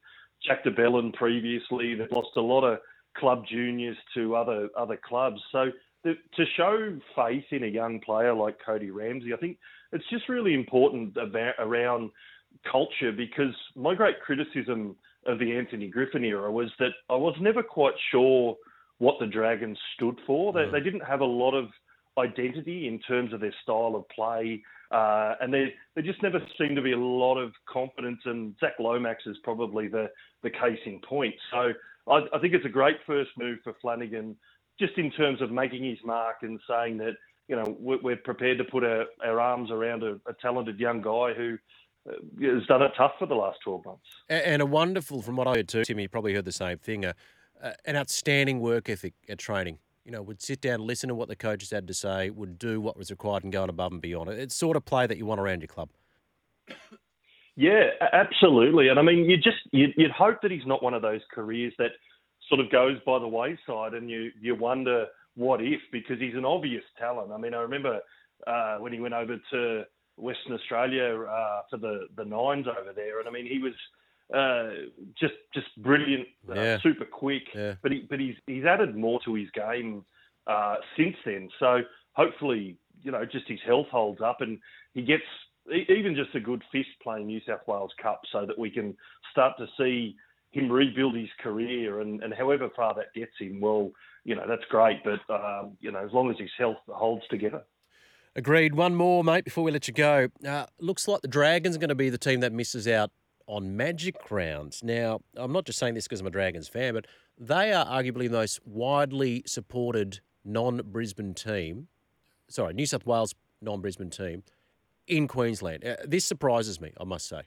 Jack 0.45 0.63
de 0.63 0.71
Belin 0.71 1.11
previously. 1.11 1.95
They've 1.95 2.11
lost 2.11 2.29
a 2.37 2.41
lot 2.41 2.63
of 2.63 2.79
club 3.17 3.45
juniors 3.49 3.97
to 4.13 4.35
other 4.35 4.69
other 4.77 4.99
clubs. 5.03 5.41
So 5.51 5.71
the, 6.03 6.15
to 6.35 6.45
show 6.55 6.97
faith 7.15 7.45
in 7.51 7.63
a 7.63 7.67
young 7.67 7.99
player 7.99 8.33
like 8.33 8.57
Cody 8.63 8.91
Ramsey, 8.91 9.33
I 9.33 9.37
think 9.37 9.57
it's 9.91 10.05
just 10.09 10.29
really 10.29 10.53
important 10.53 11.17
about, 11.17 11.55
around 11.59 12.11
culture 12.69 13.11
because 13.11 13.55
my 13.75 13.95
great 13.95 14.21
criticism 14.21 14.95
of 15.25 15.39
the 15.39 15.55
Anthony 15.55 15.87
Griffin 15.87 16.23
era 16.23 16.51
was 16.51 16.71
that 16.79 16.91
I 17.09 17.15
was 17.15 17.35
never 17.41 17.63
quite 17.63 17.95
sure 18.11 18.55
what 18.99 19.15
the 19.19 19.25
Dragons 19.25 19.77
stood 19.95 20.17
for. 20.25 20.53
They, 20.53 20.61
mm. 20.61 20.71
they 20.71 20.79
didn't 20.79 21.03
have 21.05 21.21
a 21.21 21.25
lot 21.25 21.53
of 21.53 21.65
identity 22.17 22.87
in 22.87 22.99
terms 22.99 23.33
of 23.33 23.41
their 23.41 23.53
style 23.63 23.95
of 23.95 24.07
play. 24.09 24.63
Uh, 24.95 25.35
and 25.41 25.53
there, 25.53 25.67
there 25.93 26.03
just 26.03 26.23
never 26.23 26.39
seemed 26.57 26.77
to 26.77 26.81
be 26.81 26.93
a 26.93 26.97
lot 26.97 27.37
of 27.37 27.51
confidence, 27.67 28.21
and 28.23 28.55
Zach 28.61 28.73
Lomax 28.79 29.23
is 29.25 29.35
probably 29.43 29.89
the, 29.89 30.09
the 30.41 30.49
case 30.49 30.79
in 30.85 31.01
point. 31.01 31.35
So 31.51 31.73
I, 32.07 32.21
I 32.33 32.39
think 32.39 32.53
it's 32.53 32.65
a 32.65 32.69
great 32.69 32.95
first 33.05 33.31
move 33.37 33.59
for 33.61 33.73
Flanagan, 33.81 34.37
just 34.79 34.97
in 34.97 35.11
terms 35.11 35.41
of 35.41 35.51
making 35.51 35.83
his 35.83 35.97
mark 36.05 36.37
and 36.43 36.61
saying 36.69 36.97
that 36.99 37.15
you 37.49 37.57
know 37.57 37.75
we're 37.77 38.15
prepared 38.15 38.57
to 38.59 38.63
put 38.63 38.85
our, 38.85 39.05
our 39.21 39.41
arms 39.41 39.69
around 39.69 40.03
a, 40.03 40.13
a 40.27 40.33
talented 40.41 40.79
young 40.79 41.01
guy 41.01 41.33
who 41.33 41.57
uh, 42.09 42.13
has 42.41 42.65
done 42.67 42.81
it 42.81 42.91
tough 42.95 43.13
for 43.19 43.25
the 43.25 43.35
last 43.35 43.59
12 43.65 43.85
months. 43.85 44.07
And 44.29 44.61
a 44.61 44.65
wonderful, 44.65 45.21
from 45.21 45.35
what 45.35 45.47
I 45.47 45.55
heard 45.55 45.67
too, 45.67 45.83
Timmy, 45.83 46.03
you 46.03 46.09
probably 46.09 46.33
heard 46.35 46.45
the 46.45 46.53
same 46.53 46.77
thing, 46.77 47.03
uh, 47.03 47.13
uh, 47.61 47.73
an 47.83 47.97
outstanding 47.97 48.61
work 48.61 48.87
ethic 48.87 49.13
at 49.27 49.39
training. 49.39 49.79
You 50.05 50.11
know, 50.11 50.21
would 50.21 50.41
sit 50.41 50.61
down, 50.61 50.85
listen 50.85 51.09
to 51.09 51.15
what 51.15 51.27
the 51.29 51.35
coaches 51.35 51.71
had 51.71 51.87
to 51.87 51.93
say, 51.93 52.29
would 52.29 52.59
do 52.59 52.79
what 52.79 52.95
was 52.95 53.09
required 53.09 53.43
and 53.43 53.51
go 53.51 53.63
on 53.63 53.69
above 53.69 53.91
and 53.91 54.01
beyond. 54.01 54.29
It's 54.29 54.55
sort 54.55 54.77
of 54.77 54.85
play 54.85 55.07
that 55.07 55.17
you 55.17 55.25
want 55.25 55.41
around 55.41 55.61
your 55.61 55.67
club. 55.67 55.89
Yeah, 57.55 57.89
absolutely. 58.13 58.89
And 58.89 58.99
I 58.99 59.01
mean, 59.01 59.29
you 59.29 59.37
just 59.37 59.57
you'd, 59.71 59.93
you'd 59.97 60.11
hope 60.11 60.41
that 60.41 60.51
he's 60.51 60.65
not 60.65 60.83
one 60.83 60.93
of 60.93 61.01
those 61.01 61.21
careers 61.33 61.73
that 61.79 61.91
sort 62.49 62.59
of 62.59 62.71
goes 62.71 62.97
by 63.05 63.17
the 63.19 63.27
wayside, 63.27 63.93
and 63.93 64.09
you 64.09 64.31
you 64.39 64.55
wonder 64.55 65.07
what 65.35 65.61
if 65.61 65.79
because 65.91 66.19
he's 66.19 66.35
an 66.35 66.45
obvious 66.45 66.83
talent. 66.99 67.31
I 67.31 67.37
mean, 67.37 67.53
I 67.53 67.61
remember 67.61 67.99
uh, 68.45 68.77
when 68.77 68.93
he 68.93 68.99
went 68.99 69.13
over 69.13 69.37
to 69.51 69.83
Western 70.17 70.53
Australia 70.53 71.23
uh, 71.23 71.61
for 71.69 71.77
the 71.77 72.07
the 72.17 72.25
nines 72.25 72.67
over 72.67 72.93
there, 72.93 73.19
and 73.19 73.27
I 73.27 73.31
mean, 73.31 73.47
he 73.47 73.59
was 73.59 73.73
uh, 74.33 74.69
just 75.19 75.33
just 75.53 75.67
brilliant, 75.77 76.27
uh, 76.49 76.53
yeah. 76.53 76.77
super 76.81 77.05
quick. 77.05 77.43
Yeah. 77.53 77.75
But 77.81 77.91
he 77.91 78.05
but 78.09 78.19
he's 78.19 78.35
he's 78.47 78.65
added 78.65 78.95
more 78.95 79.19
to 79.25 79.35
his 79.35 79.49
game 79.51 80.03
uh, 80.47 80.75
since 80.97 81.15
then. 81.25 81.49
So 81.59 81.81
hopefully, 82.13 82.77
you 83.01 83.11
know, 83.11 83.25
just 83.25 83.47
his 83.47 83.59
health 83.65 83.87
holds 83.91 84.21
up 84.21 84.41
and 84.41 84.59
he 84.93 85.01
gets 85.01 85.23
even 85.71 86.15
just 86.15 86.33
a 86.35 86.39
good 86.39 86.63
fist 86.71 86.89
playing 87.01 87.27
New 87.27 87.41
South 87.47 87.61
Wales 87.67 87.93
Cup 88.01 88.21
so 88.31 88.45
that 88.45 88.57
we 88.57 88.69
can 88.69 88.95
start 89.31 89.53
to 89.57 89.67
see 89.77 90.15
him 90.51 90.71
rebuild 90.71 91.15
his 91.15 91.29
career, 91.41 91.99
and, 91.99 92.23
and 92.23 92.33
however 92.33 92.69
far 92.75 92.93
that 92.95 93.13
gets 93.13 93.33
him, 93.39 93.59
well, 93.59 93.91
you 94.23 94.35
know, 94.35 94.45
that's 94.47 94.63
great. 94.69 95.01
But 95.03 95.19
um, 95.33 95.77
you 95.81 95.91
know, 95.91 95.99
as 95.99 96.13
long 96.13 96.31
as 96.31 96.37
his 96.39 96.51
health 96.57 96.77
holds 96.87 97.23
together. 97.29 97.63
Agreed. 98.37 98.75
One 98.75 98.95
more, 98.95 99.23
mate, 99.23 99.45
before 99.45 99.63
we 99.63 99.71
let 99.71 99.87
you 99.87 99.93
go. 99.93 100.27
Uh, 100.45 100.65
looks 100.79 101.07
like 101.07 101.21
the 101.21 101.27
Dragons 101.27 101.77
are 101.77 101.79
going 101.79 101.89
to 101.89 101.95
be 101.95 102.09
the 102.09 102.17
team 102.17 102.41
that 102.41 102.51
misses 102.51 102.85
out 102.85 103.11
on 103.47 103.75
Magic 103.77 104.31
rounds. 104.31 104.83
Now, 104.83 105.21
I'm 105.35 105.51
not 105.51 105.65
just 105.65 105.79
saying 105.79 105.93
this 105.93 106.05
because 106.05 106.21
I'm 106.21 106.27
a 106.27 106.31
Dragons 106.31 106.67
fan, 106.67 106.93
but 106.93 107.05
they 107.37 107.73
are 107.73 107.85
arguably 107.85 108.29
the 108.29 108.37
most 108.37 108.59
widely 108.65 109.43
supported 109.45 110.19
non 110.43 110.81
Brisbane 110.85 111.33
team. 111.33 111.87
Sorry, 112.47 112.73
New 112.73 112.85
South 112.85 113.05
Wales 113.05 113.35
non 113.61 113.81
Brisbane 113.81 114.09
team 114.09 114.43
in 115.07 115.27
Queensland. 115.27 115.85
Uh, 115.85 115.95
this 116.05 116.25
surprises 116.25 116.79
me, 116.79 116.91
I 116.99 117.03
must 117.03 117.27
say. 117.27 117.41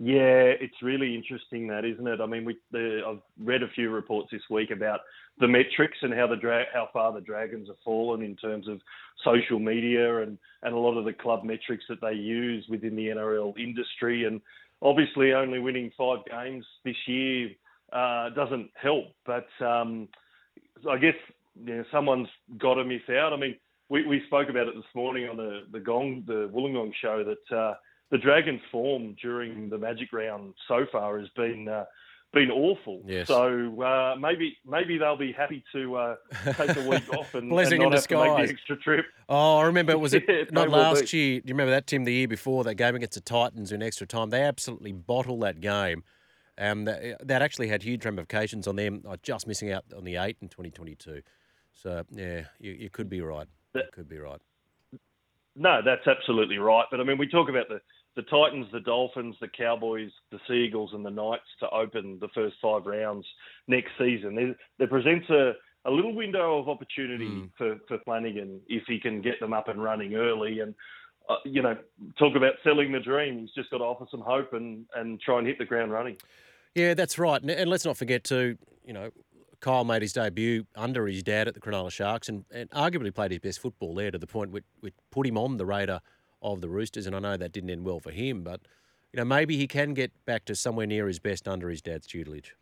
Yeah, 0.00 0.50
it's 0.60 0.82
really 0.82 1.14
interesting 1.14 1.68
that, 1.68 1.84
isn't 1.84 2.06
it? 2.06 2.20
I 2.20 2.26
mean, 2.26 2.44
we 2.44 2.56
the, 2.72 3.02
I've 3.06 3.22
read 3.38 3.62
a 3.62 3.68
few 3.68 3.90
reports 3.90 4.28
this 4.32 4.42
week 4.50 4.72
about 4.72 5.00
the 5.38 5.46
metrics 5.46 5.98
and 6.02 6.12
how 6.12 6.26
the 6.26 6.36
dra- 6.36 6.66
how 6.72 6.88
far 6.92 7.12
the 7.12 7.20
Dragons 7.20 7.68
have 7.68 7.76
fallen 7.84 8.20
in 8.22 8.34
terms 8.34 8.66
of 8.66 8.80
social 9.24 9.60
media 9.60 10.22
and 10.22 10.36
and 10.64 10.74
a 10.74 10.78
lot 10.78 10.98
of 10.98 11.04
the 11.04 11.12
club 11.12 11.44
metrics 11.44 11.84
that 11.88 12.00
they 12.00 12.12
use 12.12 12.66
within 12.68 12.96
the 12.96 13.06
NRL 13.06 13.56
industry. 13.56 14.24
And 14.24 14.40
obviously, 14.82 15.32
only 15.32 15.60
winning 15.60 15.92
five 15.96 16.20
games 16.28 16.66
this 16.84 16.96
year 17.06 17.50
uh, 17.92 18.30
doesn't 18.30 18.70
help. 18.74 19.04
But 19.24 19.46
um, 19.64 20.08
I 20.90 20.98
guess 20.98 21.14
you 21.64 21.76
know, 21.76 21.84
someone's 21.92 22.28
got 22.58 22.74
to 22.74 22.84
miss 22.84 23.08
out. 23.10 23.32
I 23.32 23.36
mean, 23.36 23.54
we, 23.88 24.04
we 24.04 24.24
spoke 24.26 24.48
about 24.48 24.66
it 24.66 24.74
this 24.74 24.92
morning 24.96 25.28
on 25.28 25.36
the 25.36 25.60
the 25.70 25.78
Gong 25.78 26.24
the 26.26 26.50
Wollongong 26.52 26.90
show 27.00 27.22
that. 27.22 27.56
Uh, 27.56 27.74
the 28.14 28.18
Dragons' 28.18 28.60
form 28.70 29.16
during 29.20 29.68
the 29.68 29.76
Magic 29.76 30.12
round 30.12 30.54
so 30.68 30.86
far 30.92 31.18
has 31.18 31.28
been 31.30 31.66
uh, 31.66 31.84
been 32.32 32.48
awful. 32.48 33.02
Yes. 33.04 33.26
So 33.26 33.82
uh, 33.82 34.14
maybe 34.20 34.56
maybe 34.64 34.98
they'll 34.98 35.16
be 35.16 35.32
happy 35.32 35.64
to 35.72 35.96
uh, 35.96 36.16
take 36.52 36.76
a 36.76 36.88
week 36.88 37.12
off 37.12 37.34
and, 37.34 37.50
Blessing 37.50 37.82
and 37.82 37.90
not 37.90 37.92
in 37.92 37.92
have 37.96 38.06
to 38.06 38.36
make 38.38 38.46
the 38.46 38.52
extra 38.52 38.76
trip. 38.76 39.06
Oh, 39.28 39.56
I 39.56 39.64
remember. 39.64 39.98
Was 39.98 40.14
it 40.14 40.22
Yeah, 40.28 40.44
not 40.52 40.70
last 40.70 41.12
year? 41.12 41.40
Do 41.40 41.48
you 41.48 41.54
remember 41.54 41.72
that 41.72 41.88
Tim? 41.88 42.04
The 42.04 42.12
year 42.12 42.28
before 42.28 42.62
that 42.62 42.76
game 42.76 42.94
against 42.94 43.14
the 43.14 43.20
Titans 43.20 43.72
in 43.72 43.82
extra 43.82 44.06
time, 44.06 44.30
they 44.30 44.42
absolutely 44.42 44.92
bottled 44.92 45.42
that 45.42 45.60
game. 45.60 46.04
Um, 46.56 46.84
that, 46.84 47.26
that 47.26 47.42
actually 47.42 47.66
had 47.66 47.82
huge 47.82 48.04
ramifications 48.04 48.68
on 48.68 48.76
them. 48.76 49.02
just 49.24 49.48
missing 49.48 49.72
out 49.72 49.86
on 49.96 50.04
the 50.04 50.14
eight 50.18 50.36
in 50.40 50.48
2022. 50.48 51.20
So 51.72 52.04
yeah, 52.12 52.42
you, 52.60 52.70
you 52.74 52.90
could 52.90 53.08
be 53.08 53.22
right. 53.22 53.48
You 53.74 53.80
That- 53.80 53.90
could 53.90 54.08
be 54.08 54.18
right. 54.18 54.40
No, 55.56 55.80
that's 55.84 56.06
absolutely 56.06 56.58
right. 56.58 56.84
But 56.90 57.00
I 57.00 57.04
mean, 57.04 57.18
we 57.18 57.28
talk 57.28 57.48
about 57.48 57.68
the 57.68 57.80
the 58.16 58.22
Titans, 58.22 58.66
the 58.72 58.80
Dolphins, 58.80 59.36
the 59.40 59.48
Cowboys, 59.48 60.10
the 60.30 60.38
Seagulls, 60.48 60.92
and 60.94 61.04
the 61.04 61.10
Knights 61.10 61.42
to 61.60 61.68
open 61.70 62.18
the 62.20 62.28
first 62.34 62.56
five 62.62 62.86
rounds 62.86 63.26
next 63.66 63.90
season. 63.98 64.34
There, 64.34 64.54
there 64.78 64.88
presents 64.88 65.28
a, 65.30 65.52
a 65.84 65.90
little 65.90 66.14
window 66.14 66.58
of 66.58 66.68
opportunity 66.68 67.26
Mm. 67.26 67.50
for, 67.58 67.76
for 67.88 67.98
Flanagan 68.04 68.60
if 68.68 68.84
he 68.86 69.00
can 69.00 69.20
get 69.20 69.40
them 69.40 69.52
up 69.52 69.68
and 69.68 69.82
running 69.82 70.14
early. 70.14 70.60
And, 70.60 70.74
uh, 71.28 71.36
you 71.44 71.62
know, 71.62 71.76
talk 72.18 72.36
about 72.36 72.54
selling 72.62 72.92
the 72.92 73.00
dream. 73.00 73.40
He's 73.40 73.50
just 73.50 73.70
got 73.70 73.78
to 73.78 73.84
offer 73.84 74.06
some 74.10 74.20
hope 74.20 74.52
and, 74.52 74.86
and 74.94 75.20
try 75.20 75.38
and 75.38 75.46
hit 75.46 75.58
the 75.58 75.64
ground 75.64 75.90
running. 75.90 76.16
Yeah, 76.74 76.94
that's 76.94 77.18
right. 77.18 77.40
And, 77.40 77.50
and 77.50 77.68
let's 77.68 77.84
not 77.84 77.96
forget 77.96 78.24
too. 78.24 78.56
You 78.86 78.92
know, 78.92 79.10
Kyle 79.60 79.84
made 79.84 80.02
his 80.02 80.12
debut 80.12 80.66
under 80.76 81.06
his 81.06 81.22
dad 81.22 81.48
at 81.48 81.54
the 81.54 81.60
Cronulla 81.60 81.90
Sharks, 81.90 82.28
and, 82.28 82.44
and 82.52 82.68
arguably 82.70 83.14
played 83.14 83.30
his 83.30 83.40
best 83.40 83.60
football 83.60 83.94
there 83.94 84.10
to 84.10 84.18
the 84.18 84.26
point 84.26 84.50
which, 84.50 84.64
which 84.80 84.94
put 85.10 85.26
him 85.26 85.38
on 85.38 85.56
the 85.56 85.64
radar 85.66 86.00
of 86.44 86.60
the 86.60 86.68
Roosters. 86.68 87.06
And 87.06 87.16
I 87.16 87.18
know 87.18 87.36
that 87.36 87.52
didn't 87.52 87.70
end 87.70 87.84
well 87.84 87.98
for 87.98 88.12
him, 88.12 88.44
but 88.44 88.60
you 89.12 89.18
know 89.18 89.24
maybe 89.24 89.56
he 89.56 89.66
can 89.66 89.94
get 89.94 90.12
back 90.26 90.44
to 90.44 90.54
somewhere 90.54 90.86
near 90.86 91.08
his 91.08 91.18
best 91.18 91.48
under 91.48 91.68
his 91.68 91.82
dad's 91.82 92.06
tutelage. 92.06 92.54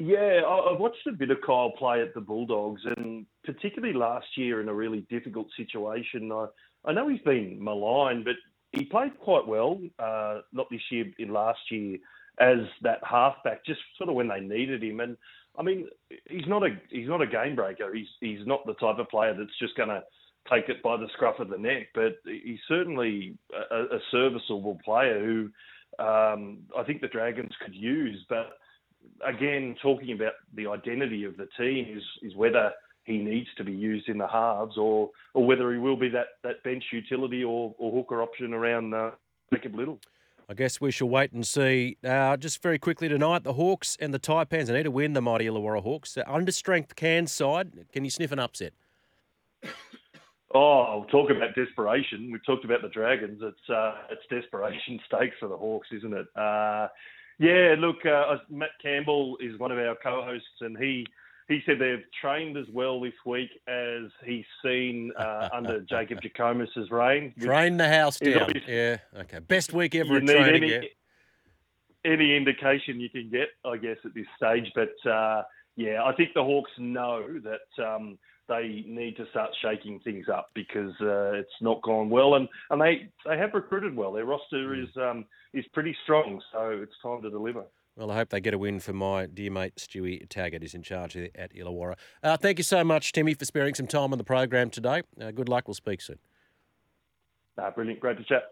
Yeah, 0.00 0.42
I've 0.44 0.80
watched 0.80 1.06
a 1.06 1.12
bit 1.12 1.30
of 1.30 1.38
Kyle 1.46 1.70
play 1.70 2.02
at 2.02 2.14
the 2.14 2.20
Bulldogs, 2.20 2.82
and 2.96 3.26
particularly 3.44 3.94
last 3.94 4.26
year 4.36 4.60
in 4.60 4.68
a 4.68 4.74
really 4.74 5.06
difficult 5.08 5.46
situation. 5.56 6.32
I, 6.32 6.46
I 6.84 6.92
know 6.92 7.08
he's 7.08 7.20
been 7.20 7.62
maligned, 7.62 8.24
but 8.24 8.34
he 8.72 8.84
played 8.84 9.16
quite 9.20 9.46
well. 9.46 9.80
Uh, 10.00 10.40
not 10.52 10.66
this 10.68 10.80
year, 10.90 11.06
in 11.20 11.32
last 11.32 11.60
year, 11.70 11.98
as 12.40 12.58
that 12.82 12.98
halfback, 13.04 13.64
just 13.64 13.80
sort 13.96 14.10
of 14.10 14.16
when 14.16 14.26
they 14.26 14.40
needed 14.40 14.82
him. 14.82 14.98
And 14.98 15.16
I 15.56 15.62
mean, 15.62 15.86
he's 16.28 16.48
not 16.48 16.64
a 16.64 16.70
he's 16.90 17.08
not 17.08 17.22
a 17.22 17.26
game 17.26 17.54
breaker. 17.54 17.94
He's 17.94 18.08
he's 18.20 18.44
not 18.46 18.66
the 18.66 18.74
type 18.74 18.98
of 18.98 19.08
player 19.08 19.34
that's 19.38 19.58
just 19.60 19.76
going 19.76 19.90
to 19.90 20.02
take 20.52 20.68
it 20.68 20.82
by 20.82 20.96
the 20.96 21.08
scruff 21.14 21.38
of 21.38 21.48
the 21.48 21.58
neck. 21.58 21.88
But 21.94 22.16
he's 22.24 22.60
certainly 22.68 23.36
a, 23.70 23.96
a 23.96 23.98
serviceable 24.10 24.78
player 24.84 25.24
who 25.24 25.50
um, 26.02 26.58
I 26.76 26.82
think 26.84 27.00
the 27.00 27.08
Dragons 27.08 27.52
could 27.62 27.74
use, 27.74 28.24
but 28.28 28.58
again, 29.26 29.76
talking 29.82 30.12
about 30.12 30.32
the 30.54 30.66
identity 30.66 31.24
of 31.24 31.36
the 31.36 31.48
team 31.58 31.86
is 31.96 32.02
is 32.22 32.36
whether 32.36 32.72
he 33.04 33.18
needs 33.18 33.48
to 33.56 33.64
be 33.64 33.72
used 33.72 34.08
in 34.08 34.18
the 34.18 34.26
halves 34.26 34.76
or 34.76 35.10
or 35.34 35.46
whether 35.46 35.72
he 35.72 35.78
will 35.78 35.96
be 35.96 36.08
that, 36.08 36.26
that 36.42 36.62
bench 36.62 36.84
utility 36.92 37.44
or, 37.44 37.74
or 37.78 37.92
hooker 37.92 38.22
option 38.22 38.54
around 38.54 38.94
uh, 38.94 39.10
Jacob 39.52 39.74
Liddle. 39.74 40.00
I 40.48 40.54
guess 40.54 40.78
we 40.78 40.90
shall 40.90 41.08
wait 41.08 41.32
and 41.32 41.46
see. 41.46 41.96
Uh, 42.04 42.36
just 42.36 42.62
very 42.62 42.78
quickly 42.78 43.08
tonight, 43.08 43.44
the 43.44 43.54
Hawks 43.54 43.96
and 43.98 44.12
the 44.12 44.18
Taipans. 44.18 44.66
They 44.66 44.74
need 44.74 44.82
to 44.82 44.90
win 44.90 45.14
the 45.14 45.22
mighty 45.22 45.46
Illawarra 45.46 45.82
Hawks. 45.82 46.18
Uh, 46.18 46.24
understrength 46.24 46.94
Cairns 46.96 47.32
side. 47.32 47.86
Can 47.92 48.04
you 48.04 48.10
sniff 48.10 48.30
an 48.30 48.38
upset? 48.38 48.74
Oh, 50.54 51.04
talk 51.10 51.30
about 51.30 51.56
desperation. 51.56 52.30
We've 52.30 52.44
talked 52.46 52.64
about 52.64 52.80
the 52.80 52.88
Dragons. 52.88 53.40
It's 53.42 53.70
uh, 53.70 53.94
it's 54.10 54.22
desperation 54.30 55.00
stakes 55.06 55.34
for 55.40 55.48
the 55.48 55.56
Hawks, 55.56 55.88
isn't 55.92 56.14
it? 56.14 56.26
Uh, 56.36 56.88
yeah, 57.40 57.74
look, 57.76 58.06
uh, 58.06 58.36
Matt 58.48 58.70
Campbell 58.80 59.36
is 59.40 59.58
one 59.58 59.72
of 59.72 59.78
our 59.78 59.96
co-hosts, 60.00 60.60
and 60.60 60.78
he 60.78 61.06
he 61.48 61.60
said 61.66 61.80
they've 61.80 62.04
trained 62.20 62.56
as 62.56 62.66
well 62.72 63.00
this 63.00 63.14
week 63.26 63.50
as 63.66 64.10
he's 64.24 64.44
seen 64.64 65.10
uh, 65.18 65.48
under 65.52 65.80
Jacob 65.80 66.20
Jackomos's 66.22 66.90
reign. 66.90 67.34
Train 67.40 67.76
the 67.76 67.88
house 67.88 68.18
down. 68.20 68.52
Yeah. 68.66 68.98
Okay. 69.16 69.40
Best 69.40 69.72
week 69.72 69.96
ever 69.96 70.20
need 70.20 70.28
training. 70.28 70.62
any, 70.62 70.72
yeah. 70.72 72.12
any 72.12 72.36
indication 72.36 73.00
you 73.00 73.10
can 73.10 73.28
get, 73.28 73.48
I 73.64 73.76
guess, 73.76 73.98
at 74.04 74.14
this 74.14 74.26
stage. 74.36 74.70
But 74.74 75.10
uh, 75.10 75.42
yeah, 75.76 76.04
I 76.04 76.14
think 76.14 76.30
the 76.34 76.44
Hawks 76.44 76.70
know 76.78 77.26
that 77.40 77.84
um, 77.84 78.18
they 78.48 78.84
need 78.86 79.16
to 79.16 79.26
start 79.30 79.50
shaking 79.62 80.00
things 80.00 80.26
up 80.28 80.50
because 80.54 80.92
uh, 81.00 81.32
it's 81.32 81.50
not 81.60 81.82
gone 81.82 82.10
well, 82.10 82.34
and, 82.34 82.48
and 82.70 82.80
they 82.80 83.08
they 83.26 83.38
have 83.38 83.54
recruited 83.54 83.96
well. 83.96 84.12
Their 84.12 84.24
roster 84.26 84.68
Mm. 84.68 84.82
is 84.84 84.96
um, 84.96 85.24
is 85.52 85.64
pretty 85.72 85.96
strong, 86.04 86.40
so 86.52 86.70
it's 86.82 86.92
time 87.02 87.22
to 87.22 87.30
deliver. 87.30 87.64
Well, 87.96 88.10
I 88.10 88.16
hope 88.16 88.30
they 88.30 88.40
get 88.40 88.54
a 88.54 88.58
win 88.58 88.80
for 88.80 88.92
my 88.92 89.26
dear 89.26 89.52
mate 89.52 89.76
Stewie 89.76 90.28
Taggart, 90.28 90.62
who's 90.62 90.74
in 90.74 90.82
charge 90.82 91.16
at 91.16 91.54
Illawarra. 91.54 91.94
Uh, 92.22 92.36
thank 92.36 92.58
you 92.58 92.64
so 92.64 92.82
much, 92.82 93.12
Timmy, 93.12 93.34
for 93.34 93.44
sparing 93.44 93.74
some 93.74 93.86
time 93.86 94.12
on 94.12 94.18
the 94.18 94.24
program 94.24 94.68
today. 94.68 95.02
Uh, 95.20 95.30
good 95.30 95.48
luck. 95.48 95.68
We'll 95.68 95.74
speak 95.74 96.00
soon. 96.00 96.18
Uh, 97.56 97.70
brilliant, 97.70 98.00
great 98.00 98.18
to 98.18 98.24
chat. 98.24 98.50